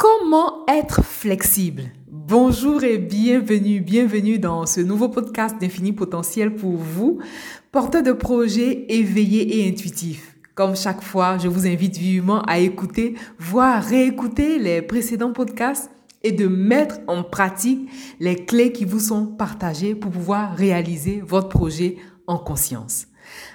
Comment 0.00 0.64
être 0.68 1.02
flexible? 1.02 1.82
Bonjour 2.06 2.84
et 2.84 2.98
bienvenue, 2.98 3.80
bienvenue 3.80 4.38
dans 4.38 4.64
ce 4.64 4.80
nouveau 4.80 5.08
podcast 5.08 5.56
d'Infini 5.60 5.92
Potentiel 5.92 6.54
pour 6.54 6.76
vous, 6.76 7.18
porteur 7.72 8.04
de 8.04 8.12
projets 8.12 8.86
éveillés 8.90 9.58
et 9.58 9.68
intuitifs. 9.68 10.36
Comme 10.54 10.76
chaque 10.76 11.02
fois, 11.02 11.36
je 11.38 11.48
vous 11.48 11.66
invite 11.66 11.96
vivement 11.96 12.42
à 12.42 12.60
écouter, 12.60 13.16
voire 13.40 13.82
réécouter 13.82 14.60
les 14.60 14.82
précédents 14.82 15.32
podcasts 15.32 15.90
et 16.22 16.30
de 16.30 16.46
mettre 16.46 17.00
en 17.08 17.24
pratique 17.24 17.90
les 18.20 18.36
clés 18.36 18.70
qui 18.70 18.84
vous 18.84 19.00
sont 19.00 19.26
partagées 19.26 19.96
pour 19.96 20.12
pouvoir 20.12 20.54
réaliser 20.54 21.24
votre 21.26 21.48
projet 21.48 21.96
en 22.28 22.38
conscience. 22.38 23.08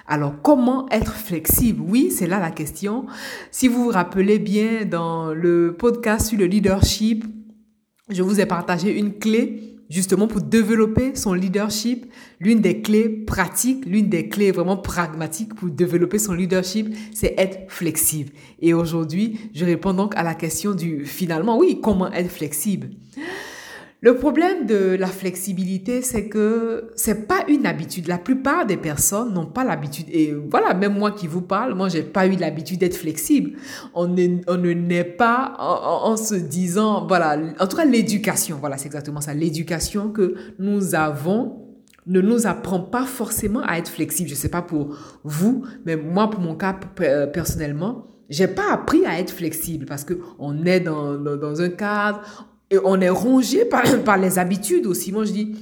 Alors, 0.06 0.34
comment 0.42 0.88
être 0.90 1.14
flexible? 1.14 1.82
Oui, 1.86 2.10
c'est 2.10 2.26
là 2.26 2.38
la 2.38 2.50
question. 2.50 3.06
Si 3.50 3.68
vous 3.68 3.84
vous 3.84 3.90
rappelez 3.90 4.38
bien, 4.38 4.84
dans 4.84 5.32
le 5.32 5.76
podcast 5.78 6.28
sur 6.28 6.38
le 6.38 6.46
leadership, 6.46 7.24
je 8.08 8.22
vous 8.22 8.40
ai 8.40 8.46
partagé 8.46 8.98
une 8.98 9.18
clé 9.18 9.74
justement 9.88 10.26
pour 10.26 10.40
développer 10.40 11.14
son 11.14 11.34
leadership. 11.34 12.06
L'une 12.40 12.60
des 12.60 12.82
clés 12.82 13.08
pratiques, 13.08 13.86
l'une 13.86 14.08
des 14.08 14.28
clés 14.28 14.50
vraiment 14.50 14.76
pragmatiques 14.76 15.54
pour 15.54 15.68
développer 15.70 16.18
son 16.18 16.34
leadership, 16.34 16.94
c'est 17.14 17.34
être 17.38 17.70
flexible. 17.70 18.32
Et 18.60 18.74
aujourd'hui, 18.74 19.38
je 19.54 19.64
réponds 19.64 19.94
donc 19.94 20.16
à 20.16 20.22
la 20.22 20.34
question 20.34 20.74
du 20.74 21.04
finalement, 21.06 21.58
oui, 21.58 21.80
comment 21.82 22.12
être 22.12 22.30
flexible? 22.30 22.90
Le 24.04 24.16
problème 24.16 24.66
de 24.66 24.96
la 24.96 25.06
flexibilité, 25.06 26.02
c'est 26.02 26.28
que 26.28 26.90
c'est 26.94 27.26
pas 27.26 27.42
une 27.48 27.64
habitude. 27.64 28.06
La 28.06 28.18
plupart 28.18 28.66
des 28.66 28.76
personnes 28.76 29.32
n'ont 29.32 29.46
pas 29.46 29.64
l'habitude. 29.64 30.04
Et 30.10 30.34
voilà, 30.50 30.74
même 30.74 30.98
moi 30.98 31.12
qui 31.12 31.26
vous 31.26 31.40
parle, 31.40 31.72
moi, 31.72 31.88
j'ai 31.88 32.02
pas 32.02 32.26
eu 32.26 32.36
l'habitude 32.36 32.80
d'être 32.80 32.98
flexible. 32.98 33.52
On, 33.94 34.06
ne 34.06 34.72
naît 34.74 35.04
pas 35.04 35.56
en, 35.58 36.18
se 36.18 36.34
disant, 36.34 37.06
voilà, 37.06 37.38
en 37.58 37.66
tout 37.66 37.78
cas, 37.78 37.86
l'éducation, 37.86 38.58
voilà, 38.60 38.76
c'est 38.76 38.88
exactement 38.88 39.22
ça. 39.22 39.32
L'éducation 39.32 40.10
que 40.10 40.34
nous 40.58 40.94
avons 40.94 41.62
ne 42.06 42.20
nous 42.20 42.46
apprend 42.46 42.80
pas 42.80 43.06
forcément 43.06 43.62
à 43.62 43.78
être 43.78 43.88
flexible. 43.88 44.28
Je 44.28 44.34
sais 44.34 44.50
pas 44.50 44.60
pour 44.60 44.98
vous, 45.24 45.64
mais 45.86 45.96
moi, 45.96 46.28
pour 46.28 46.40
mon 46.40 46.56
cas 46.56 46.78
personnellement, 47.32 48.04
j'ai 48.28 48.48
pas 48.48 48.70
appris 48.70 49.06
à 49.06 49.18
être 49.18 49.30
flexible 49.30 49.86
parce 49.86 50.04
que 50.04 50.18
on 50.38 50.66
est 50.66 50.80
dans, 50.80 51.16
dans 51.16 51.62
un 51.62 51.70
cadre, 51.70 52.20
et 52.70 52.78
on 52.84 53.00
est 53.00 53.10
rongé 53.10 53.64
par, 53.64 53.82
par 54.04 54.18
les 54.18 54.38
habitudes 54.38 54.86
aussi. 54.86 55.12
Moi, 55.12 55.24
je 55.24 55.32
dis, 55.32 55.54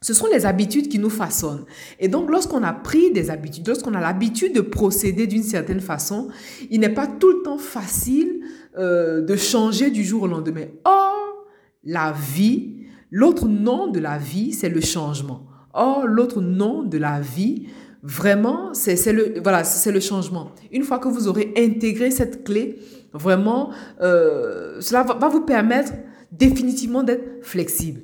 ce 0.00 0.14
sont 0.14 0.26
les 0.32 0.46
habitudes 0.46 0.88
qui 0.88 0.98
nous 0.98 1.10
façonnent. 1.10 1.64
Et 1.98 2.08
donc, 2.08 2.30
lorsqu'on 2.30 2.62
a 2.62 2.72
pris 2.72 3.10
des 3.10 3.30
habitudes, 3.30 3.66
lorsqu'on 3.66 3.94
a 3.94 4.00
l'habitude 4.00 4.54
de 4.54 4.60
procéder 4.60 5.26
d'une 5.26 5.42
certaine 5.42 5.80
façon, 5.80 6.28
il 6.70 6.80
n'est 6.80 6.88
pas 6.88 7.06
tout 7.06 7.30
le 7.30 7.42
temps 7.42 7.58
facile 7.58 8.40
euh, 8.78 9.22
de 9.22 9.34
changer 9.34 9.90
du 9.90 10.04
jour 10.04 10.22
au 10.22 10.26
lendemain. 10.28 10.66
Or, 10.84 11.46
la 11.82 12.12
vie, 12.12 12.76
l'autre 13.10 13.48
nom 13.48 13.88
de 13.88 13.98
la 13.98 14.18
vie, 14.18 14.52
c'est 14.52 14.68
le 14.68 14.80
changement. 14.80 15.46
Or, 15.72 16.06
l'autre 16.06 16.40
nom 16.40 16.84
de 16.84 16.98
la 16.98 17.20
vie, 17.20 17.66
vraiment, 18.04 18.72
c'est 18.74 19.12
le, 19.12 19.40
voilà, 19.42 19.62
le 19.86 20.00
changement. 20.00 20.52
Une 20.70 20.84
fois 20.84 21.00
que 21.00 21.08
vous 21.08 21.26
aurez 21.26 21.52
intégré 21.56 22.12
cette 22.12 22.44
clé, 22.44 22.78
vraiment, 23.12 23.70
euh, 24.00 24.80
cela 24.80 25.02
va 25.02 25.28
vous 25.28 25.40
permettre 25.40 25.92
définitivement 26.32 27.02
d'être 27.02 27.44
flexible. 27.44 28.00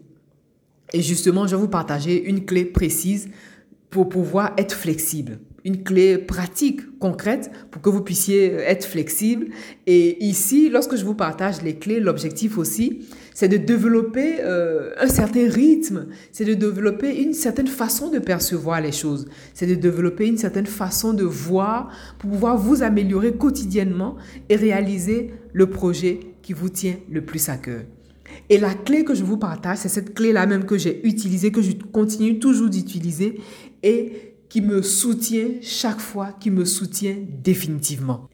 Et 0.93 1.03
justement, 1.03 1.47
je 1.47 1.57
vais 1.57 1.63
vous 1.63 1.69
partager 1.69 2.25
une 2.25 2.45
clé 2.45 2.65
précise 2.65 3.29
pour 3.91 4.09
pouvoir 4.09 4.55
être 4.59 4.75
flexible. 4.75 5.39
Une 5.65 5.83
clé 5.83 6.19
pratique, 6.19 6.99
concrète, 6.99 7.51
pour 7.71 7.81
que 7.81 7.89
vous 7.89 8.03
puissiez 8.03 8.53
être 8.53 8.85
flexible. 8.85 9.47
Et 9.87 10.23
ici, 10.23 10.69
lorsque 10.69 10.97
je 10.97 11.05
vous 11.05 11.15
partage 11.15 11.63
les 11.63 11.77
clés, 11.77 12.01
l'objectif 12.01 12.59
aussi, 12.59 13.07
c'est 13.35 13.49
de 13.49 13.57
développer 13.57 14.37
euh, 14.41 14.91
un 14.99 15.09
certain 15.09 15.49
rythme, 15.49 16.07
c'est 16.33 16.45
de 16.45 16.55
développer 16.55 17.23
une 17.23 17.33
certaine 17.33 17.67
façon 17.67 18.11
de 18.11 18.19
percevoir 18.19 18.81
les 18.81 18.93
choses, 18.93 19.27
c'est 19.55 19.67
de 19.67 19.75
développer 19.75 20.27
une 20.27 20.39
certaine 20.39 20.67
façon 20.67 21.15
de 21.15 21.25
voir 21.25 21.91
pour 22.19 22.31
pouvoir 22.31 22.59
vous 22.59 22.83
améliorer 22.83 23.33
quotidiennement 23.33 24.17
et 24.49 24.57
réaliser 24.57 25.31
le 25.53 25.71
projet 25.71 26.21
qui 26.43 26.53
vous 26.53 26.69
tient 26.69 26.97
le 27.11 27.25
plus 27.25 27.49
à 27.49 27.57
cœur. 27.57 27.83
Et 28.49 28.59
la 28.59 28.75
clé 28.75 29.05
que 29.05 29.15
je 29.15 29.25
vous 29.25 29.37
partage, 29.37 29.79
c'est 29.79 29.89
cette 29.89 30.15
clé-là 30.15 30.47
même 30.47 30.65
que 30.67 30.79
j'ai 30.79 31.07
utilisée, 31.07 31.51
que 31.51 31.63
je 31.63 31.73
continue 31.93 32.39
toujours 32.39 32.69
d'utiliser 32.69 33.41
et 33.83 34.35
qui 34.49 34.61
me 34.61 34.83
soutient 34.83 35.49
chaque 35.63 36.01
fois, 36.01 36.31
qui 36.39 36.51
me 36.51 36.65
soutient 36.65 37.17
définitivement. 37.43 38.29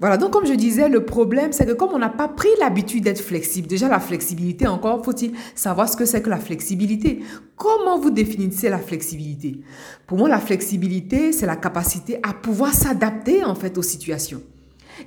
Voilà, 0.00 0.16
donc 0.16 0.32
comme 0.32 0.46
je 0.46 0.54
disais, 0.54 0.88
le 0.88 1.04
problème, 1.04 1.52
c'est 1.52 1.66
que 1.66 1.72
comme 1.72 1.90
on 1.92 1.98
n'a 1.98 2.08
pas 2.08 2.28
pris 2.28 2.48
l'habitude 2.58 3.04
d'être 3.04 3.20
flexible, 3.20 3.68
déjà 3.68 3.88
la 3.88 4.00
flexibilité, 4.00 4.66
encore 4.66 5.04
faut-il 5.04 5.32
savoir 5.54 5.88
ce 5.88 5.96
que 5.96 6.04
c'est 6.04 6.20
que 6.20 6.30
la 6.30 6.38
flexibilité. 6.38 7.20
Comment 7.56 7.98
vous 7.98 8.10
définissez 8.10 8.68
la 8.68 8.78
flexibilité? 8.78 9.60
Pour 10.06 10.18
moi, 10.18 10.28
la 10.28 10.40
flexibilité, 10.40 11.32
c'est 11.32 11.46
la 11.46 11.56
capacité 11.56 12.18
à 12.22 12.34
pouvoir 12.34 12.74
s'adapter 12.74 13.44
en 13.44 13.54
fait 13.54 13.78
aux 13.78 13.82
situations. 13.82 14.42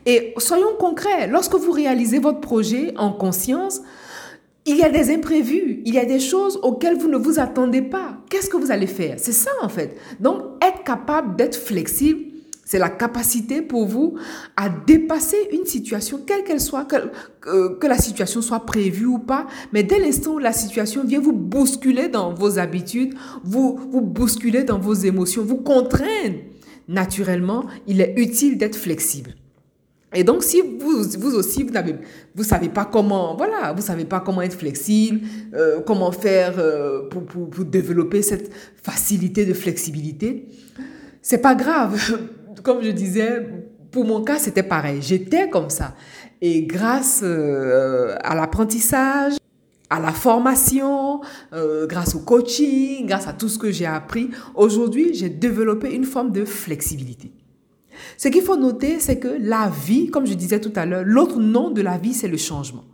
Et 0.06 0.34
soyons 0.38 0.76
concrets, 0.80 1.28
lorsque 1.28 1.56
vous 1.56 1.72
réalisez 1.72 2.20
votre 2.20 2.42
projet 2.42 2.94
en 2.98 3.12
conscience, 3.12 3.82
il 4.68 4.76
y 4.76 4.84
a 4.84 4.90
des 4.90 5.12
imprévus, 5.12 5.82
il 5.86 5.94
y 5.94 5.98
a 5.98 6.06
des 6.06 6.20
choses 6.20 6.60
auxquelles 6.62 6.98
vous 6.98 7.08
ne 7.08 7.18
vous 7.18 7.40
attendez 7.40 7.82
pas. 7.82 8.18
Qu'est-ce 8.30 8.50
que 8.50 8.58
vous 8.58 8.70
allez 8.70 8.86
faire? 8.86 9.16
C'est 9.18 9.32
ça 9.32 9.52
en 9.62 9.70
fait. 9.70 9.98
Donc, 10.20 10.42
être 10.62 10.84
capable 10.84 11.38
d'être 11.38 11.56
flexible, 11.56 12.20
c'est 12.66 12.80
la 12.80 12.90
capacité 12.90 13.62
pour 13.62 13.86
vous 13.86 14.16
à 14.58 14.68
dépasser 14.68 15.38
une 15.54 15.66
situation, 15.66 16.20
quelle 16.28 16.44
qu'elle 16.44 16.60
soit, 16.60 16.86
que, 16.86 17.88
la 17.88 17.98
situation 17.98 18.42
soit 18.42 18.66
prévue 18.66 19.06
ou 19.06 19.20
pas, 19.20 19.48
mais 19.72 19.84
dès 19.84 20.00
l'instant 20.00 20.34
où 20.34 20.38
la 20.38 20.52
situation 20.52 21.06
vient 21.06 21.22
vous 21.22 21.32
bousculer 21.32 22.10
dans 22.10 22.34
vos 22.34 22.60
habitudes, 22.60 23.14
vous, 23.46 23.80
vous 23.90 24.02
bousculer 24.02 24.66
dans 24.66 24.80
vos 24.80 24.96
émotions, 24.96 25.44
vous 25.44 25.58
contraindre, 25.58 26.40
naturellement, 26.90 27.64
il 27.88 28.02
est 28.02 28.16
utile 28.18 28.58
d'être 28.58 28.76
flexible. 28.76 29.34
Et 30.14 30.24
donc, 30.24 30.44
si 30.44 30.62
vous, 30.62 31.04
vous 31.20 31.36
aussi, 31.36 31.64
vous 31.64 31.72
n'avez, 31.72 31.96
vous 32.34 32.44
savez 32.44 32.70
pas 32.70 32.86
comment, 32.86 33.36
voilà, 33.36 33.74
vous 33.74 33.82
savez 33.82 34.06
pas 34.06 34.22
comment 34.22 34.42
être 34.42 34.58
flexible, 34.58 35.20
euh, 35.54 35.82
comment 35.82 36.12
faire 36.14 36.54
euh, 36.60 37.10
pour, 37.10 37.26
pour, 37.26 37.50
pour, 37.50 37.66
développer 37.66 38.22
cette 38.22 38.52
facilité 38.82 39.46
de 39.46 39.54
flexibilité, 39.54 40.48
c'est 41.22 41.40
pas 41.40 41.56
grave. 41.56 42.00
Comme 42.64 42.82
je 42.82 42.92
disais, 42.92 43.50
pour 43.92 44.06
mon 44.06 44.24
cas, 44.24 44.40
c'était 44.40 44.64
pareil. 44.64 45.02
J'étais 45.02 45.50
comme 45.50 45.70
ça. 45.70 45.94
Et 46.42 46.64
grâce 46.64 47.22
euh, 47.24 48.16
à 48.22 48.36
l'apprentissage, 48.36 49.34
à 49.90 50.00
la 50.00 50.12
formation, 50.12 51.22
grâce 51.84 52.14
au 52.16 52.20
coaching, 52.20 53.06
grâce 53.06 53.28
à 53.28 53.34
tout 53.34 53.48
ce 53.48 53.58
que 53.58 53.72
j'ai 53.72 53.86
appris, 53.86 54.32
aujourd'hui, 54.56 55.14
j'ai 55.14 55.30
développé 55.30 55.94
une 55.94 56.04
forme 56.04 56.32
de 56.34 56.44
flexibilité. 56.44 57.32
Ce 58.16 58.30
qu'il 58.30 58.42
faut 58.42 58.56
noter, 58.56 59.00
c'est 59.00 59.20
que 59.20 59.38
la 59.40 59.70
vie, 59.70 60.10
comme 60.10 60.26
je 60.26 60.34
disais 60.34 60.62
tout 60.62 60.74
à 60.76 60.86
l'heure, 60.86 61.04
l'autre 61.06 61.40
nom 61.40 61.70
de 61.70 61.82
la 61.82 61.98
vie, 61.98 62.14
c'est 62.14 62.28
le 62.28 62.38
changement. 62.38 62.86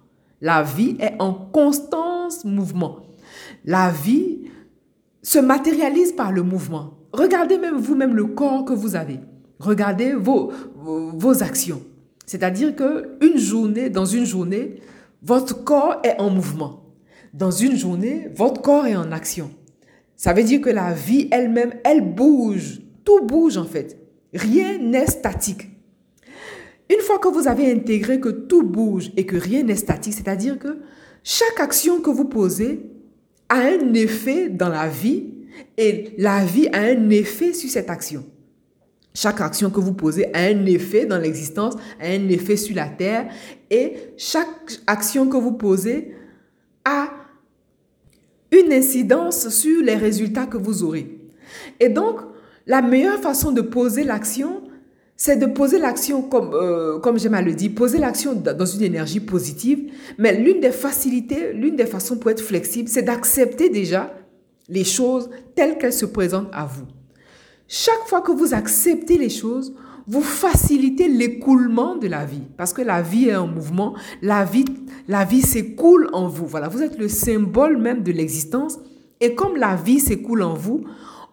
La 0.42 0.64
vie 0.64 0.96
est 1.00 1.16
en 1.20 1.34
constant 1.34 2.28
mouvement. 2.44 2.98
La 3.66 3.92
vie 3.92 4.40
se 5.22 5.40
matérialise 5.40 6.12
par 6.12 6.32
le 6.32 6.44
mouvement. 6.44 6.98
Regardez 7.14 7.58
même 7.58 7.78
vous-même 7.78 8.16
le 8.16 8.26
corps 8.26 8.66
que 8.66 8.74
vous 8.74 8.96
avez. 8.96 9.20
Regardez 9.60 10.14
vos, 10.14 10.52
vos, 10.76 11.44
actions. 11.44 11.82
C'est-à-dire 12.26 12.76
que 12.76 13.18
une 13.22 13.38
journée, 13.38 13.90
dans 13.90 14.06
une 14.06 14.26
journée, 14.26 14.82
votre 15.22 15.64
corps 15.64 16.02
est 16.04 16.20
en 16.20 16.30
mouvement. 16.30 16.82
Dans 17.34 17.52
une 17.52 17.78
journée, 17.78 18.30
votre 18.36 18.62
corps 18.62 18.86
est 18.86 18.96
en 18.96 19.12
action. 19.12 19.52
Ça 20.16 20.34
veut 20.34 20.44
dire 20.44 20.62
que 20.62 20.70
la 20.70 20.94
vie 20.94 21.28
elle-même, 21.32 21.74
elle 21.84 22.14
bouge. 22.14 22.82
Tout 23.06 23.26
bouge 23.26 23.58
en 23.58 23.66
fait. 23.66 24.03
Rien 24.34 24.78
n'est 24.78 25.08
statique. 25.08 25.70
Une 26.90 27.02
fois 27.02 27.20
que 27.20 27.28
vous 27.28 27.48
avez 27.48 27.72
intégré 27.72 28.20
que 28.20 28.30
tout 28.30 28.64
bouge 28.64 29.12
et 29.16 29.26
que 29.26 29.38
rien 29.38 29.64
n'est 29.64 29.76
statique, 29.76 30.14
c'est-à-dire 30.14 30.60
que 30.60 30.80
chaque 31.24 31.60
action 31.60 32.02
que 32.02 32.10
vous 32.10 32.26
posez 32.26 32.82
a 33.50 33.60
un 33.60 33.94
effet 33.94 34.50
dans 34.50 34.70
la 34.70 34.88
vie 34.88 35.34
et 35.78 36.14
la 36.18 36.44
vie 36.44 36.68
a 36.74 36.80
un 36.80 37.10
effet 37.10 37.54
sur 37.54 37.70
cette 37.70 37.90
action. 37.90 38.26
Chaque 39.14 39.42
action 39.42 39.70
que 39.70 39.80
vous 39.80 39.94
posez 39.94 40.34
a 40.34 40.40
un 40.40 40.66
effet 40.66 41.06
dans 41.06 41.20
l'existence, 41.20 41.76
a 42.00 42.08
un 42.08 42.28
effet 42.30 42.58
sur 42.58 42.76
la 42.76 42.88
terre 42.88 43.32
et 43.70 43.94
chaque 44.18 44.80
action 44.88 45.28
que 45.30 45.38
vous 45.38 45.54
posez 45.54 46.16
a 46.84 47.10
une 48.52 48.74
incidence 48.74 49.50
sur 49.50 49.84
les 49.84 49.96
résultats 49.96 50.48
que 50.48 50.58
vous 50.58 50.84
aurez. 50.84 51.20
Et 51.80 51.90
donc, 51.90 52.22
la 52.66 52.82
meilleure 52.82 53.20
façon 53.20 53.52
de 53.52 53.62
poser 53.62 54.04
l'action, 54.04 54.62
c'est 55.16 55.38
de 55.38 55.46
poser 55.46 55.80
l'action, 55.80 56.22
comme, 56.22 56.52
euh, 56.54 57.00
comme 57.00 57.20
j'aime 57.20 57.34
à 57.34 57.42
le 57.42 57.54
dire, 57.54 57.72
poser 57.76 57.98
l'action 57.98 58.34
dans 58.34 58.66
une 58.66 58.84
énergie 58.84 59.20
positive. 59.20 59.92
Mais 60.18 60.38
l'une 60.38 60.60
des 60.60 60.72
facilités, 60.72 61.54
l'une 61.54 61.76
des 61.76 61.86
façons 61.86 62.18
pour 62.18 62.32
être 62.32 62.42
flexible, 62.42 62.90
c'est 62.90 63.04
d'accepter 63.04 63.70
déjà 63.70 64.14
les 64.70 64.84
choses 64.84 65.30
telles 65.56 65.78
qu'elles 65.78 65.94
se 65.94 66.06
présentent 66.06 66.50
à 66.52 66.66
vous. 66.66 66.86
Chaque 67.68 68.08
fois 68.08 68.22
que 68.22 68.32
vous 68.32 68.54
acceptez 68.54 69.18
les 69.18 69.30
choses, 69.30 69.74
vous 70.08 70.22
facilitez 70.22 71.08
l'écoulement 71.08 71.96
de 71.96 72.08
la 72.08 72.26
vie. 72.26 72.44
Parce 72.58 72.74
que 72.74 72.82
la 72.82 73.02
vie 73.02 73.30
est 73.30 73.34
un 73.34 73.48
mouvement, 73.48 73.96
la 74.22 74.44
vie, 74.44 74.66
la 75.08 75.24
vie 75.26 75.42
s'écoule 75.42 76.10
en 76.14 76.28
vous. 76.28 76.46
Voilà, 76.46 76.68
vous 76.68 76.82
êtes 76.82 76.98
le 76.98 77.08
symbole 77.08 77.78
même 77.78 78.04
de 78.04 78.12
l'existence. 78.12 78.80
Et 79.22 79.36
comme 79.36 79.56
la 79.56 79.76
vie 79.76 80.00
s'écoule 80.00 80.42
en 80.42 80.54
vous, 80.54 80.84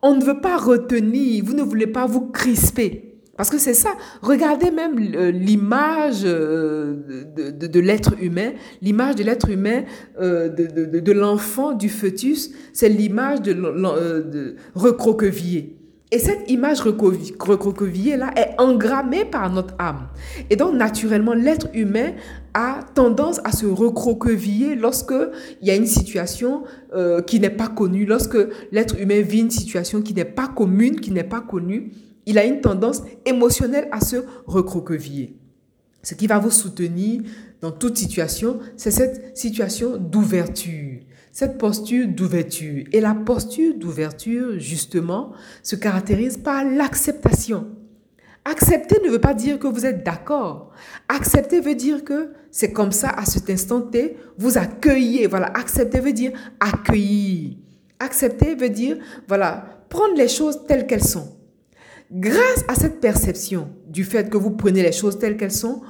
on 0.03 0.17
ne 0.17 0.25
veut 0.25 0.41
pas 0.41 0.57
retenir, 0.57 1.45
vous 1.45 1.55
ne 1.55 1.63
voulez 1.63 1.87
pas 1.87 2.07
vous 2.07 2.31
crisper. 2.31 3.11
Parce 3.41 3.49
que 3.49 3.57
c'est 3.57 3.73
ça. 3.73 3.95
Regardez 4.21 4.71
même 4.71 4.99
euh, 5.15 5.31
l'image 5.31 6.25
euh, 6.25 6.95
de, 7.35 7.81
l'être 7.81 8.13
humain, 8.21 8.53
l'image 8.83 9.15
de 9.15 9.25
l'être 9.25 9.49
humain, 9.49 9.85
euh, 10.21 10.51
de, 10.51 11.13
l'enfant, 11.13 11.73
du 11.73 11.89
fœtus, 11.89 12.51
c'est 12.75 12.91
l'image 12.91 13.41
de, 13.41 14.57
recroquevillé. 14.75 15.80
Et 16.13 16.19
cette 16.19 16.51
image 16.51 16.81
recroquevillée-là 16.81 18.33
est 18.37 18.55
engrammée 18.59 19.25
par 19.25 19.49
notre 19.51 19.75
âme. 19.79 20.09
Et 20.51 20.57
donc, 20.57 20.75
naturellement, 20.75 21.35
l'être 21.35 21.69
humain 21.73 22.13
a 22.53 22.81
tendance 22.95 23.41
à 23.45 23.53
se 23.53 23.67
recroqueviller 23.67 24.75
lorsque 24.75 25.15
il 25.63 25.69
y 25.69 25.71
a 25.71 25.77
une 25.77 25.87
situation 25.87 26.65
qui 27.27 27.39
n'est 27.39 27.51
pas 27.51 27.69
connue, 27.69 28.07
lorsque 28.07 28.39
l'être 28.73 28.99
humain 29.01 29.21
vit 29.21 29.41
une 29.41 29.51
situation 29.51 30.03
qui 30.03 30.13
n'est 30.15 30.25
pas 30.25 30.49
commune, 30.49 31.01
qui 31.01 31.13
n'est 31.13 31.23
pas 31.23 31.41
connue 31.41 31.93
il 32.27 32.39
a 32.39 32.45
une 32.45 32.61
tendance 32.61 33.03
émotionnelle 33.25 33.89
à 33.91 34.01
se 34.01 34.17
recroqueviller. 34.47 35.37
Ce 36.03 36.15
qui 36.15 36.27
va 36.27 36.39
vous 36.39 36.51
soutenir 36.51 37.23
dans 37.61 37.73
toute 37.73 37.99
situation, 37.99 38.61
c'est 38.77 38.91
cette 38.91 39.37
situation 39.37 39.97
d'ouverture, 39.97 40.90
cette 41.33 41.59
posture 41.59 42.09
d'ouverture. 42.09 42.85
Et 42.93 43.01
la 43.01 43.15
posture 43.15 43.75
d'ouverture, 43.75 44.59
justement, 44.59 45.33
se 45.63 45.77
caractérise 45.77 46.37
par 46.37 46.65
l'acceptation. 46.65 47.69
Accepter 48.45 48.97
ne 49.05 49.11
veut 49.11 49.21
pas 49.21 49.35
dire 49.35 49.59
que 49.59 49.67
vous 49.67 49.85
êtes 49.85 50.05
d'accord. 50.05 50.71
Accepter 51.09 51.61
veut 51.61 51.75
dire 51.75 52.05
que 52.05 52.33
c'est 52.51 52.73
comme 52.73 52.91
ça 52.91 53.11
à 53.11 53.25
cet 53.25 53.51
instant 53.51 53.83
T, 53.83 54.17
vous 54.39 54.57
accueillez. 54.57 55.27
Voilà, 55.27 55.47
accepter 55.47 56.01
veut 56.01 56.13
dire 56.13 56.33
accueillir. 56.59 57.57
Accepter 57.99 58.55
veut 58.55 58.71
dire, 58.71 58.97
voilà, 59.29 59.85
prendre 59.91 60.17
les 60.17 60.29
choses 60.29 60.65
telles 60.67 60.87
qu'elles 60.87 61.05
sont. 61.05 61.37
Grâce 62.11 62.65
à 62.67 62.75
cette 62.75 63.01
perception 63.01 63.69
du 63.87 64.05
fait 64.05 64.31
que 64.31 64.39
vous 64.39 64.51
prenez 64.53 64.83
les 64.83 64.93
choses 64.93 65.19
telles 65.19 65.37
qu'elles 65.37 65.53
sont, 65.53 65.83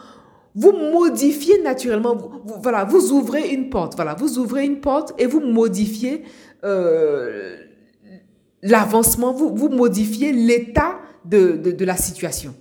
vous 0.54 0.72
modifiez 0.72 1.62
naturellement, 1.62 2.16
vous, 2.16 2.54
voilà, 2.62 2.84
vous 2.84 3.12
ouvrez 3.12 3.50
une 3.50 3.70
porte, 3.70 3.94
voilà, 3.96 4.14
vous 4.14 4.38
ouvrez 4.38 4.64
une 4.64 4.80
porte 4.80 5.14
et 5.18 5.26
vous 5.26 5.40
modifiez 5.40 6.24
euh, 6.64 7.56
l'avancement, 8.62 9.32
vous, 9.32 9.68
modifiez 9.68 10.32
l'état 10.32 10.98
de 11.24 11.84
la 11.84 11.96
situation. 11.96 12.54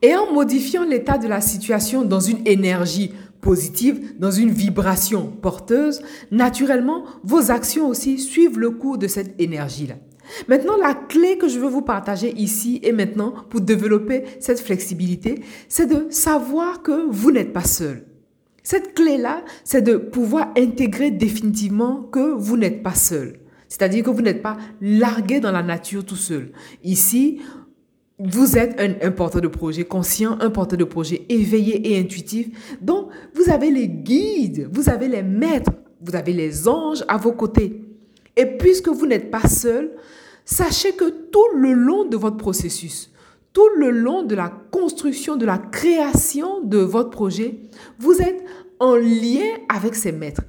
Et 0.00 0.14
en 0.14 0.32
modifiant 0.32 0.84
l'état 0.84 1.18
de 1.18 1.26
la 1.26 1.40
situation 1.40 2.02
dans 2.02 2.20
une 2.20 2.46
énergie 2.46 3.12
positive, 3.40 4.14
dans 4.18 4.30
une 4.30 4.50
vibration 4.50 5.26
porteuse, 5.26 6.02
naturellement, 6.30 7.04
vos 7.24 7.50
actions 7.50 7.88
aussi 7.88 8.18
suivent 8.18 8.58
le 8.58 8.70
cours 8.70 8.98
de 8.98 9.06
cette 9.06 9.40
énergie-là. 9.40 9.94
Maintenant, 10.48 10.76
la 10.76 10.94
clé 10.94 11.38
que 11.38 11.48
je 11.48 11.58
veux 11.58 11.68
vous 11.68 11.82
partager 11.82 12.32
ici 12.36 12.80
et 12.82 12.92
maintenant 12.92 13.34
pour 13.48 13.60
développer 13.60 14.24
cette 14.40 14.60
flexibilité, 14.60 15.42
c'est 15.68 15.86
de 15.86 16.10
savoir 16.10 16.82
que 16.82 17.06
vous 17.10 17.30
n'êtes 17.30 17.52
pas 17.52 17.64
seul. 17.64 18.04
Cette 18.62 18.94
clé-là, 18.94 19.44
c'est 19.64 19.82
de 19.82 19.96
pouvoir 19.96 20.52
intégrer 20.56 21.10
définitivement 21.10 22.02
que 22.02 22.34
vous 22.34 22.56
n'êtes 22.56 22.82
pas 22.82 22.94
seul. 22.94 23.40
C'est-à-dire 23.68 24.04
que 24.04 24.10
vous 24.10 24.22
n'êtes 24.22 24.42
pas 24.42 24.56
largué 24.80 25.40
dans 25.40 25.52
la 25.52 25.62
nature 25.62 26.04
tout 26.04 26.16
seul. 26.16 26.52
Ici, 26.82 27.40
vous 28.18 28.58
êtes 28.58 28.80
un, 28.80 29.10
porteur 29.10 29.40
de 29.40 29.48
projet 29.48 29.84
conscient, 29.84 30.36
un 30.40 30.50
porteur 30.50 30.78
de 30.78 30.84
projet 30.84 31.24
éveillé 31.28 31.92
et 31.92 32.00
intuitif. 32.00 32.76
Donc, 32.80 33.08
vous 33.34 33.50
avez 33.50 33.70
les 33.70 33.88
guides, 33.88 34.68
vous 34.72 34.90
avez 34.90 35.08
les 35.08 35.22
maîtres, 35.22 35.70
vous 36.00 36.16
avez 36.16 36.32
les 36.32 36.66
anges 36.66 37.04
à 37.06 37.16
vos 37.16 37.32
côtés. 37.32 37.87
Et 38.38 38.46
puisque 38.46 38.88
vous 38.88 39.06
n'êtes 39.06 39.30
pas 39.30 39.46
seul, 39.46 39.90
Sachez 40.50 40.92
que 40.92 41.10
tout 41.10 41.46
le 41.56 41.74
long 41.74 42.06
de 42.06 42.16
votre 42.16 42.38
processus, 42.38 43.12
tout 43.52 43.68
le 43.76 43.90
long 43.90 44.22
de 44.22 44.34
la 44.34 44.48
construction, 44.48 45.36
de 45.36 45.44
la 45.44 45.58
création 45.58 46.62
de 46.62 46.78
votre 46.78 47.10
projet, 47.10 47.60
vous 47.98 48.22
êtes 48.22 48.42
en 48.80 48.96
lien 48.96 49.44
avec 49.68 49.94
ces 49.94 50.10
maîtres. 50.10 50.40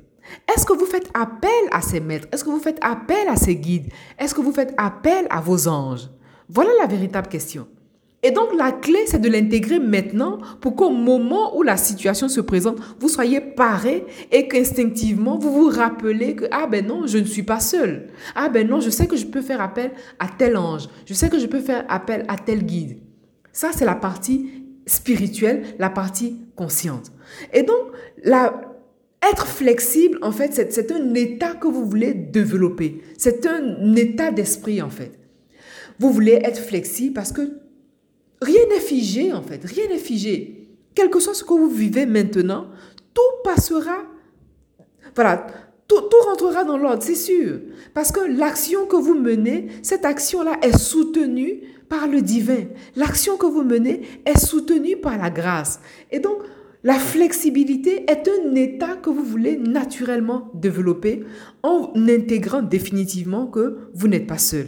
Est-ce 0.47 0.65
que 0.65 0.71
vous 0.71 0.85
faites 0.85 1.09
appel 1.13 1.49
à 1.71 1.81
ces 1.81 1.99
maîtres? 1.99 2.29
Est-ce 2.31 2.45
que 2.45 2.49
vous 2.49 2.61
faites 2.61 2.79
appel 2.81 3.27
à 3.27 3.35
ces 3.35 3.57
guides? 3.57 3.89
Est-ce 4.17 4.33
que 4.33 4.39
vous 4.39 4.53
faites 4.53 4.73
appel 4.77 5.27
à 5.29 5.41
vos 5.41 5.67
anges? 5.67 6.09
Voilà 6.47 6.71
la 6.79 6.87
véritable 6.87 7.27
question. 7.27 7.67
Et 8.21 8.31
donc 8.31 8.49
la 8.57 8.71
clé, 8.73 8.99
c'est 9.05 9.21
de 9.21 9.29
l'intégrer 9.29 9.79
maintenant 9.79 10.39
pour 10.59 10.75
qu'au 10.75 10.89
moment 10.89 11.57
où 11.57 11.63
la 11.63 11.77
situation 11.77 12.27
se 12.27 12.41
présente, 12.41 12.77
vous 12.99 13.07
soyez 13.07 13.39
paré 13.39 14.05
et 14.31 14.47
qu'instinctivement, 14.47 15.37
vous 15.37 15.53
vous 15.53 15.69
rappelez 15.69 16.35
que, 16.35 16.45
ah 16.51 16.67
ben 16.67 16.85
non, 16.85 17.07
je 17.07 17.17
ne 17.17 17.23
suis 17.23 17.43
pas 17.43 17.61
seul. 17.61 18.07
Ah 18.35 18.49
ben 18.49 18.67
non, 18.67 18.81
je 18.81 18.89
sais 18.89 19.07
que 19.07 19.15
je 19.15 19.25
peux 19.25 19.41
faire 19.41 19.61
appel 19.61 19.91
à 20.19 20.27
tel 20.27 20.57
ange. 20.57 20.89
Je 21.05 21.13
sais 21.13 21.29
que 21.29 21.39
je 21.39 21.45
peux 21.45 21.61
faire 21.61 21.85
appel 21.87 22.25
à 22.27 22.37
tel 22.37 22.65
guide. 22.65 22.97
Ça, 23.53 23.69
c'est 23.73 23.85
la 23.85 23.95
partie 23.95 24.49
spirituelle, 24.85 25.63
la 25.79 25.89
partie 25.89 26.41
consciente. 26.55 27.11
Et 27.53 27.63
donc, 27.63 27.77
la, 28.23 28.61
être 29.31 29.47
flexible, 29.47 30.19
en 30.21 30.31
fait, 30.31 30.53
c'est 30.53 30.91
un 30.91 31.13
état 31.13 31.53
que 31.53 31.67
vous 31.67 31.85
voulez 31.85 32.13
développer. 32.13 33.01
C'est 33.17 33.45
un 33.45 33.95
état 33.95 34.31
d'esprit, 34.31 34.81
en 34.81 34.89
fait. 34.89 35.19
Vous 35.99 36.11
voulez 36.11 36.39
être 36.43 36.59
flexible 36.59 37.13
parce 37.13 37.31
que 37.31 37.58
Rien 38.41 38.61
n'est 38.69 38.79
figé 38.79 39.33
en 39.33 39.41
fait, 39.41 39.63
rien 39.65 39.87
n'est 39.89 39.97
figé. 39.97 40.67
Quel 40.95 41.09
que 41.09 41.19
soit 41.19 41.33
ce 41.33 41.43
que 41.43 41.53
vous 41.53 41.69
vivez 41.69 42.05
maintenant, 42.05 42.67
tout 43.13 43.21
passera. 43.43 44.03
Voilà, 45.15 45.47
tout, 45.87 46.01
tout 46.01 46.25
rentrera 46.25 46.63
dans 46.63 46.77
l'ordre, 46.77 47.03
c'est 47.03 47.15
sûr. 47.15 47.59
Parce 47.93 48.11
que 48.11 48.19
l'action 48.19 48.85
que 48.85 48.95
vous 48.95 49.15
menez, 49.15 49.67
cette 49.81 50.05
action-là 50.05 50.57
est 50.61 50.77
soutenue 50.77 51.61
par 51.89 52.07
le 52.07 52.21
divin. 52.21 52.65
L'action 52.95 53.37
que 53.37 53.47
vous 53.47 53.63
menez 53.63 54.01
est 54.25 54.37
soutenue 54.37 54.97
par 54.97 55.17
la 55.17 55.29
grâce. 55.29 55.79
Et 56.11 56.19
donc, 56.19 56.37
la 56.83 56.93
flexibilité 56.93 58.05
est 58.09 58.29
un 58.29 58.55
état 58.55 58.95
que 58.95 59.09
vous 59.09 59.23
voulez 59.23 59.57
naturellement 59.57 60.49
développer 60.53 61.23
en 61.61 61.91
intégrant 61.95 62.61
définitivement 62.61 63.47
que 63.47 63.89
vous 63.93 64.07
n'êtes 64.07 64.27
pas 64.27 64.37
seul. 64.37 64.67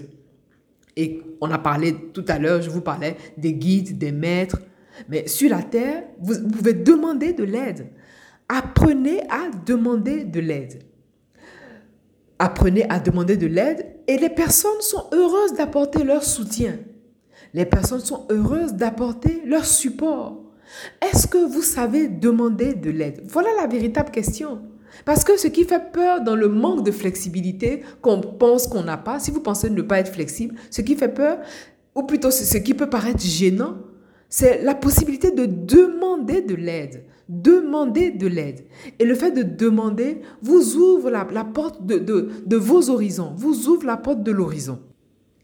Et 0.96 1.22
on 1.40 1.50
a 1.52 1.58
parlé 1.58 1.96
tout 2.14 2.26
à 2.28 2.38
l'heure, 2.40 2.62
je 2.62 2.70
vous 2.70 2.82
parlais 2.82 3.16
des 3.38 3.54
guides, 3.54 3.98
des 3.98 4.12
maîtres. 4.12 4.60
Mais 5.10 5.28
sur 5.28 5.50
la 5.50 5.64
terre, 5.64 6.04
vous 6.20 6.48
pouvez 6.50 6.74
demander 6.74 7.34
de 7.34 7.44
l'aide. 7.44 7.88
Apprenez 8.50 9.22
à 9.30 9.50
demander 9.66 10.26
de 10.26 10.40
l'aide. 10.40 10.84
Apprenez 12.40 12.90
à 12.90 13.00
demander 13.00 13.38
de 13.38 13.48
l'aide 13.48 13.86
et 14.08 14.18
les 14.18 14.30
personnes 14.30 14.82
sont 14.82 15.06
heureuses 15.14 15.54
d'apporter 15.54 16.04
leur 16.04 16.24
soutien. 16.24 16.80
Les 17.54 17.66
personnes 17.66 18.00
sont 18.00 18.26
heureuses 18.30 18.74
d'apporter 18.74 19.44
leur 19.46 19.66
support. 19.66 20.42
Est-ce 21.02 21.28
que 21.28 21.38
vous 21.38 21.62
savez 21.62 22.08
demander 22.08 22.74
de 22.74 22.90
l'aide? 22.90 23.22
Voilà 23.26 23.50
la 23.58 23.68
véritable 23.68 24.12
question. 24.12 24.62
Parce 25.06 25.24
que 25.24 25.38
ce 25.38 25.48
qui 25.48 25.64
fait 25.64 25.92
peur 25.92 26.22
dans 26.22 26.36
le 26.36 26.48
manque 26.48 26.86
de 26.86 26.92
flexibilité 26.92 27.82
qu'on 28.02 28.22
pense 28.22 28.68
qu'on 28.68 28.84
n'a 28.84 28.98
pas, 28.98 29.20
si 29.20 29.32
vous 29.32 29.42
pensez 29.42 29.70
ne 29.70 29.82
pas 29.82 30.00
être 30.00 30.12
flexible, 30.12 30.56
ce 30.70 30.82
qui 30.82 30.96
fait 30.96 31.14
peur, 31.14 31.40
ou 31.96 32.04
plutôt 32.04 32.32
ce 32.32 32.58
qui 32.58 32.74
peut 32.74 32.90
paraître 32.90 33.22
gênant, 33.22 33.78
c'est 34.30 34.64
la 34.64 34.76
possibilité 34.76 35.32
de 35.32 35.46
demander 35.46 36.42
de 36.42 36.56
l'aide. 36.56 37.04
Demander 37.28 38.12
de 38.12 38.28
l'aide. 38.28 38.66
Et 39.00 39.06
le 39.06 39.16
fait 39.16 39.32
de 39.32 39.44
demander 39.44 40.22
vous 40.42 40.76
ouvre 40.76 41.10
la, 41.10 41.26
porte 41.44 41.86
de, 41.86 41.98
de 42.00 42.56
vos 42.58 42.90
horizons, 42.90 43.34
vous 43.36 43.68
ouvre 43.68 43.86
la 43.86 43.98
porte 43.98 44.24
de 44.24 44.32
l'horizon. 44.32 44.80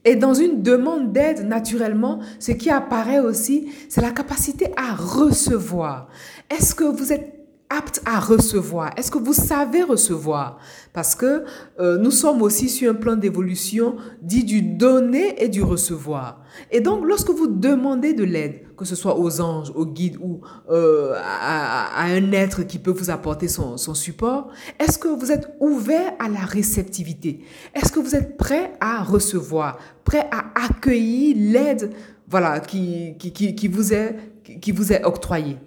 Et 0.08 0.16
dans 0.16 0.34
une 0.34 0.64
demande 0.64 1.12
d'aide, 1.12 1.46
naturellement, 1.46 2.20
ce 2.40 2.54
qui 2.54 2.70
apparaît 2.70 3.20
aussi, 3.20 3.70
c'est 3.90 4.00
la 4.00 4.12
capacité 4.12 4.68
à 4.78 4.96
recevoir. 4.96 6.08
Est-ce 6.50 6.74
que 6.74 6.86
vous 6.86 7.12
êtes 7.12 7.37
apte 7.70 8.02
à 8.06 8.20
recevoir. 8.20 8.92
Est-ce 8.98 9.12
que 9.12 9.18
vous 9.18 9.34
savez 9.34 9.84
recevoir? 9.84 10.60
Parce 10.94 11.16
que 11.16 11.44
euh, 11.80 11.98
nous 11.98 12.12
sommes 12.12 12.42
aussi 12.42 12.70
sur 12.70 12.90
un 12.92 12.94
plan 12.94 13.16
d'évolution 13.16 13.98
dit 14.22 14.44
du 14.44 14.62
donner 14.62 15.44
et 15.44 15.50
du 15.50 15.62
recevoir. 15.62 16.42
Et 16.72 16.80
donc, 16.80 17.06
lorsque 17.06 17.30
vous 17.30 17.48
demandez 17.48 18.14
de 18.14 18.24
l'aide, 18.24 18.62
que 18.78 18.86
ce 18.86 18.96
soit 18.96 19.20
aux 19.20 19.42
anges, 19.42 19.72
aux 19.76 19.86
guides 19.86 20.18
ou 20.22 20.42
euh, 20.70 21.14
à, 21.18 22.04
un 22.06 22.32
être 22.32 22.64
qui 22.64 22.80
peut 22.80 22.92
vous 22.92 23.10
apporter 23.10 23.48
son, 23.48 23.78
son 23.78 23.94
support, 23.94 24.50
est-ce 24.80 24.98
que 24.98 25.08
vous 25.08 25.32
êtes 25.32 25.56
ouvert 25.60 26.14
à 26.20 26.30
la 26.30 26.40
réceptivité? 26.40 27.42
Est-ce 27.76 27.92
que 27.92 28.00
vous 28.00 28.16
êtes 28.16 28.38
prêt 28.38 28.74
à 28.80 29.04
recevoir, 29.04 29.78
prêt 30.04 30.28
à 30.32 30.46
accueillir 30.66 31.36
l'aide 31.38 31.92
voilà, 32.30 32.60
qui, 32.60 33.16
qui, 33.18 33.32
qui, 33.32 33.56
qui 33.56 33.68
vous 33.68 33.94
est, 33.94 34.16
qui 34.62 34.72
vous 34.72 34.94
est 34.94 35.04
octroyée? 35.04 35.58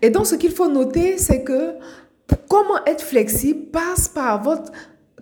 Et 0.00 0.10
donc, 0.10 0.26
ce 0.26 0.34
qu'il 0.34 0.52
faut 0.52 0.68
noter, 0.68 1.18
c'est 1.18 1.42
que 1.42 1.74
comment 2.48 2.84
être 2.86 3.02
flexible 3.02 3.66
passe 3.70 4.08
par 4.08 4.42
votre 4.42 4.72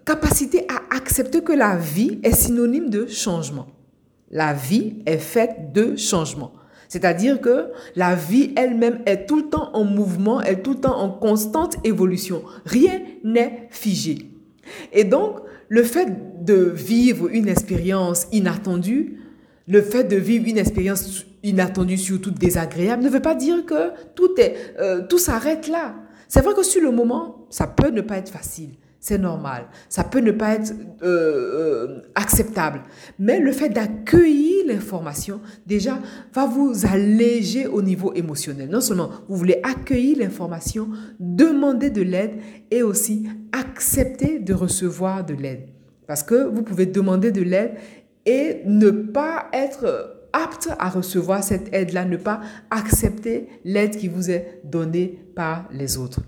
capacité 0.04 0.66
à 0.68 0.96
accepter 0.96 1.42
que 1.42 1.52
la 1.52 1.76
vie 1.76 2.18
est 2.22 2.32
synonyme 2.32 2.90
de 2.90 3.06
changement. 3.06 3.66
La 4.30 4.52
vie 4.52 4.96
est 5.06 5.18
faite 5.18 5.72
de 5.72 5.96
changement. 5.96 6.52
C'est-à-dire 6.88 7.40
que 7.40 7.68
la 7.94 8.16
vie 8.16 8.52
elle-même 8.56 9.00
est 9.06 9.26
tout 9.26 9.36
le 9.36 9.48
temps 9.48 9.70
en 9.74 9.84
mouvement, 9.84 10.40
est 10.40 10.62
tout 10.62 10.72
le 10.74 10.80
temps 10.80 10.98
en 10.98 11.10
constante 11.10 11.76
évolution. 11.84 12.42
Rien 12.64 13.00
n'est 13.22 13.68
figé. 13.70 14.30
Et 14.92 15.04
donc, 15.04 15.36
le 15.68 15.84
fait 15.84 16.44
de 16.44 16.54
vivre 16.54 17.28
une 17.32 17.48
expérience 17.48 18.26
inattendue, 18.32 19.20
le 19.68 19.82
fait 19.82 20.04
de 20.04 20.16
vivre 20.16 20.48
une 20.48 20.58
expérience 20.58 21.24
inattendue, 21.42 21.96
surtout 21.96 22.30
désagréable, 22.30 23.02
ne 23.02 23.08
veut 23.08 23.22
pas 23.22 23.34
dire 23.34 23.64
que 23.64 23.92
tout 24.14 24.30
est, 24.38 24.74
euh, 24.78 25.06
tout 25.08 25.18
s'arrête 25.18 25.68
là. 25.68 25.94
C'est 26.28 26.42
vrai 26.42 26.54
que 26.54 26.62
sur 26.62 26.82
le 26.82 26.90
moment, 26.90 27.46
ça 27.50 27.66
peut 27.66 27.90
ne 27.90 28.02
pas 28.02 28.18
être 28.18 28.30
facile. 28.30 28.70
C'est 29.00 29.18
normal. 29.18 29.64
Ça 29.88 30.04
peut 30.04 30.20
ne 30.20 30.30
pas 30.30 30.54
être 30.54 30.74
euh, 31.02 31.06
euh, 31.06 32.02
acceptable. 32.14 32.82
Mais 33.18 33.40
le 33.40 33.50
fait 33.50 33.70
d'accueillir 33.70 34.66
l'information, 34.66 35.40
déjà, 35.66 35.98
va 36.34 36.44
vous 36.44 36.84
alléger 36.84 37.66
au 37.66 37.80
niveau 37.80 38.12
émotionnel. 38.12 38.68
Non 38.68 38.82
seulement 38.82 39.10
vous 39.26 39.36
voulez 39.36 39.58
accueillir 39.62 40.18
l'information, 40.18 40.90
demander 41.18 41.88
de 41.88 42.02
l'aide 42.02 42.34
et 42.70 42.82
aussi 42.82 43.26
accepter 43.52 44.38
de 44.38 44.52
recevoir 44.52 45.24
de 45.24 45.32
l'aide. 45.32 45.68
Parce 46.06 46.22
que 46.22 46.34
vous 46.34 46.62
pouvez 46.62 46.84
demander 46.84 47.32
de 47.32 47.40
l'aide 47.40 47.76
et 48.26 48.60
ne 48.66 48.90
pas 48.90 49.48
être 49.54 50.19
apte 50.32 50.70
à 50.78 50.88
recevoir 50.88 51.42
cette 51.42 51.72
aide-là, 51.72 52.04
ne 52.04 52.16
pas 52.16 52.40
accepter 52.70 53.48
l'aide 53.64 53.96
qui 53.96 54.08
vous 54.08 54.30
est 54.30 54.60
donnée 54.64 55.18
par 55.34 55.68
les 55.72 55.96
autres. 55.96 56.20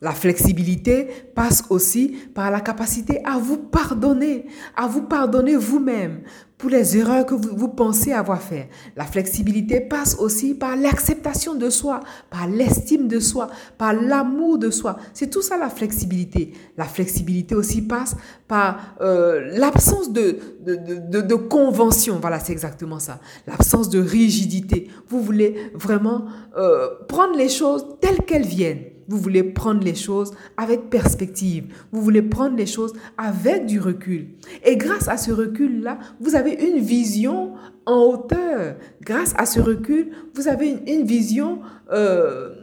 La 0.00 0.12
flexibilité 0.12 1.08
passe 1.34 1.64
aussi 1.70 2.16
par 2.34 2.50
la 2.50 2.60
capacité 2.60 3.20
à 3.24 3.38
vous 3.38 3.56
pardonner, 3.56 4.46
à 4.76 4.86
vous 4.86 5.02
pardonner 5.02 5.56
vous-même 5.56 6.20
pour 6.58 6.70
les 6.70 6.96
erreurs 6.96 7.26
que 7.26 7.34
vous, 7.34 7.68
pensez 7.68 8.12
avoir 8.12 8.40
faites. 8.40 8.68
La 8.96 9.04
flexibilité 9.04 9.80
passe 9.80 10.16
aussi 10.18 10.54
par 10.54 10.76
l'acceptation 10.76 11.54
de 11.54 11.68
soi, 11.68 12.00
par 12.30 12.46
l'estime 12.46 13.08
de 13.08 13.18
soi, 13.18 13.48
par 13.76 13.92
l'amour 13.92 14.58
de 14.58 14.70
soi. 14.70 14.96
C'est 15.12 15.30
tout 15.30 15.42
ça 15.42 15.56
la 15.58 15.68
flexibilité. 15.68 16.52
La 16.76 16.84
flexibilité 16.84 17.54
aussi 17.54 17.82
passe 17.82 18.16
par 18.46 18.96
euh, 19.00 19.50
l'absence 19.58 20.12
de, 20.12 20.38
de, 20.64 21.20
de, 21.20 21.34
convention. 21.34 22.18
Voilà, 22.20 22.40
c'est 22.40 22.52
exactement 22.52 22.98
ça. 22.98 23.20
L'absence 23.46 23.90
de 23.90 24.00
rigidité. 24.00 24.88
Vous 25.08 25.20
voulez 25.22 25.70
vraiment 25.74 26.26
euh, 26.56 26.88
prendre 27.08 27.36
les 27.36 27.48
choses 27.48 27.84
telles 28.00 28.24
qu'elles 28.24 28.46
viennent. 28.46 28.93
Vous 29.08 29.18
voulez 29.18 29.42
prendre 29.42 29.82
les 29.82 29.94
choses 29.94 30.32
avec 30.56 30.90
perspective. 30.90 31.66
Vous 31.92 32.02
voulez 32.02 32.22
prendre 32.22 32.56
les 32.56 32.66
choses 32.66 32.92
avec 33.18 33.66
du 33.66 33.80
recul. 33.80 34.28
Et 34.64 34.76
grâce 34.76 35.08
à 35.08 35.16
ce 35.16 35.30
recul-là, 35.30 35.98
vous 36.20 36.34
avez 36.34 36.52
une 36.52 36.80
vision 36.80 37.52
en 37.86 38.02
hauteur. 38.02 38.76
Grâce 39.02 39.34
à 39.36 39.46
ce 39.46 39.60
recul, 39.60 40.10
vous 40.34 40.48
avez 40.48 40.76
une, 40.86 41.04
vision 41.04 41.60
euh, 41.92 42.54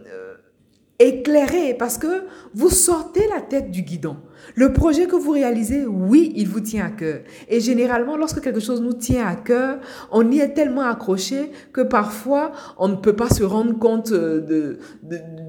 éclairée 1.01 1.75
parce 1.77 1.97
que 1.97 2.23
vous 2.53 2.69
sortez 2.69 3.27
la 3.27 3.41
tête 3.41 3.71
du 3.71 3.81
guidon. 3.81 4.17
Le 4.55 4.73
projet 4.73 5.07
que 5.07 5.15
vous 5.15 5.31
réalisez, 5.31 5.85
oui, 5.85 6.33
il 6.35 6.47
vous 6.47 6.59
tient 6.59 6.85
à 6.85 6.89
cœur. 6.89 7.21
Et 7.47 7.59
généralement, 7.59 8.17
lorsque 8.17 8.41
quelque 8.41 8.59
chose 8.59 8.81
nous 8.81 8.93
tient 8.93 9.25
à 9.25 9.35
cœur, 9.35 9.79
on 10.11 10.29
y 10.31 10.39
est 10.39 10.53
tellement 10.53 10.81
accroché 10.81 11.51
que 11.71 11.81
parfois, 11.81 12.51
on 12.77 12.87
ne 12.89 12.95
peut 12.95 13.15
pas 13.15 13.29
se 13.29 13.43
rendre 13.43 13.77
compte 13.77 14.11
euh, 14.11 14.77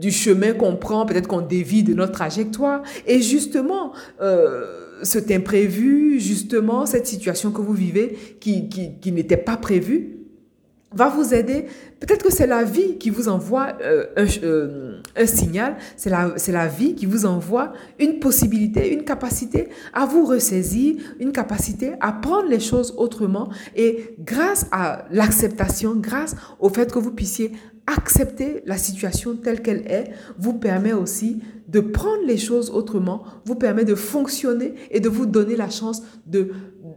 du 0.01 0.11
chemin 0.11 0.53
qu'on 0.53 0.77
prend, 0.77 1.07
peut-être 1.07 1.29
qu'on 1.29 1.41
dévie 1.41 1.83
de 1.83 1.95
notre 1.95 2.13
trajectoire. 2.13 2.83
Et 3.07 3.21
justement, 3.21 3.93
euh, 4.21 4.67
cet 5.03 5.31
imprévu, 5.31 6.21
justement, 6.21 6.87
cette 6.87 7.07
situation 7.07 7.51
que 7.51 7.61
vous 7.61 7.75
vivez 7.75 8.37
qui, 8.41 8.69
qui 8.69 9.13
n'était 9.13 9.37
pas 9.37 9.57
prévue, 9.57 10.22
va 10.95 11.09
vous 11.09 11.35
aider. 11.35 11.67
Peut-être 12.01 12.25
que 12.25 12.33
c'est 12.33 12.47
la 12.47 12.65
vie 12.65 12.99
qui 12.99 13.11
vous 13.11 13.29
envoie 13.29 13.75
euh, 13.83 14.07
un, 14.17 14.27
euh, 14.43 15.01
un, 15.17 15.27
signal, 15.27 15.77
c'est 15.97 16.11
la, 16.11 16.33
c'est 16.37 16.53
la 16.53 16.67
vie 16.67 16.95
qui 16.95 17.07
vous 17.07 17.27
envoie 17.27 17.73
une 17.99 18.19
possibilité, 18.19 18.93
une 18.93 19.05
capacité 19.05 19.69
à 19.93 20.07
vous 20.07 20.25
ressaisir, 20.25 20.97
une 21.21 21.33
capacité 21.33 21.93
à 22.01 22.13
prendre 22.13 22.49
les 22.49 22.61
choses 22.61 22.95
autrement. 22.97 23.51
Et 23.77 24.17
grâce 24.19 24.67
à 24.73 25.05
l'acceptation, 25.11 25.95
grâce 25.97 26.35
au 26.59 26.69
fait 26.69 26.93
que 26.93 26.99
vous 26.99 27.13
puissiez 27.13 27.53
accepter 27.87 28.63
la 28.67 28.77
situation 28.77 29.35
telle 29.35 29.61
qu'elle 29.61 29.87
est, 29.87 30.13
vous 30.39 30.55
permet 30.55 30.93
aussi 30.93 31.41
de 31.69 31.81
prendre 31.81 32.25
les 32.27 32.37
choses 32.37 32.71
autrement, 32.71 33.25
vous 33.45 33.55
permet 33.55 33.85
de 33.85 33.95
fonctionner 33.95 34.75
et 34.91 35.01
de 35.01 35.09
vous 35.09 35.27
donner 35.27 35.57
la 35.57 35.71
chance 35.71 36.03
de 36.27 36.51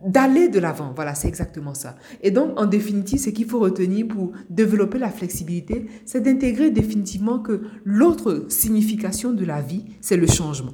d'aller 0.06 0.48
de 0.48 0.60
l'avant. 0.60 0.94
Voilà, 0.96 1.16
c'est 1.16 1.28
exactement 1.28 1.74
ça. 1.74 1.98
Et 2.22 2.32
donc, 2.32 2.60
en 2.60 2.66
définitive, 2.66 3.20
ce 3.20 3.32
qu'il 3.32 3.48
faut 3.48 3.60
retenir 3.60 4.08
pour 4.08 4.32
développer 4.50 5.00
la 5.00 5.10
flexibilité, 5.10 5.88
c'est 6.06 6.22
d'intégrer 6.22 6.70
définitivement 6.70 7.40
que 7.40 7.64
l'autre 7.84 8.46
signification 8.50 9.34
de 9.34 9.44
la 9.44 9.62
vie, 9.62 9.86
c'est 10.02 10.18
le 10.18 10.28
changement. 10.28 10.74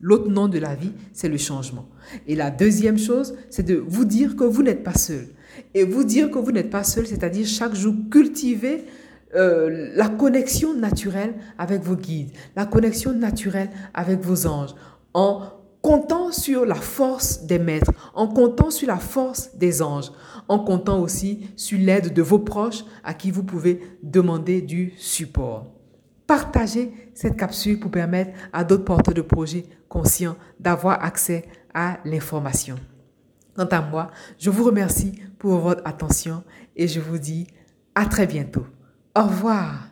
L'autre 0.00 0.30
nom 0.30 0.48
de 0.48 0.58
la 0.58 0.74
vie, 0.74 0.92
c'est 1.12 1.28
le 1.28 1.36
changement. 1.36 1.88
Et 2.26 2.34
la 2.34 2.50
deuxième 2.50 2.98
chose, 2.98 3.34
c'est 3.50 3.62
de 3.62 3.82
vous 3.86 4.04
dire 4.04 4.36
que 4.36 4.44
vous 4.44 4.62
n'êtes 4.62 4.82
pas 4.82 4.94
seul. 4.94 5.28
Et 5.74 5.84
vous 5.84 6.04
dire 6.04 6.30
que 6.30 6.38
vous 6.38 6.52
n'êtes 6.52 6.70
pas 6.70 6.84
seul, 6.84 7.06
c'est-à-dire 7.06 7.46
chaque 7.46 7.74
jour 7.74 7.94
cultiver 8.10 8.84
euh, 9.34 9.90
la 9.94 10.08
connexion 10.08 10.74
naturelle 10.74 11.34
avec 11.58 11.82
vos 11.82 11.96
guides, 11.96 12.30
la 12.56 12.66
connexion 12.66 13.12
naturelle 13.12 13.70
avec 13.94 14.20
vos 14.20 14.46
anges, 14.46 14.74
sur 16.32 16.64
la 16.64 16.74
force 16.74 17.44
des 17.44 17.58
maîtres, 17.58 17.92
en 18.14 18.26
comptant 18.28 18.70
sur 18.70 18.88
la 18.88 18.98
force 18.98 19.56
des 19.56 19.82
anges, 19.82 20.10
en 20.48 20.58
comptant 20.58 21.00
aussi 21.00 21.48
sur 21.56 21.78
l'aide 21.78 22.12
de 22.12 22.22
vos 22.22 22.38
proches 22.38 22.84
à 23.04 23.14
qui 23.14 23.30
vous 23.30 23.44
pouvez 23.44 23.80
demander 24.02 24.62
du 24.62 24.92
support. 24.96 25.66
Partagez 26.26 26.92
cette 27.14 27.36
capsule 27.36 27.80
pour 27.80 27.90
permettre 27.90 28.30
à 28.52 28.64
d'autres 28.64 28.84
porteurs 28.84 29.14
de 29.14 29.22
projets 29.22 29.66
conscients 29.88 30.36
d'avoir 30.60 31.02
accès 31.04 31.44
à 31.74 31.98
l'information. 32.04 32.76
Quant 33.56 33.66
à 33.66 33.80
moi, 33.80 34.10
je 34.38 34.48
vous 34.48 34.64
remercie 34.64 35.12
pour 35.38 35.58
votre 35.58 35.82
attention 35.84 36.44
et 36.76 36.86
je 36.86 37.00
vous 37.00 37.18
dis 37.18 37.46
à 37.94 38.06
très 38.06 38.26
bientôt. 38.26 38.66
Au 39.16 39.24
revoir. 39.24 39.89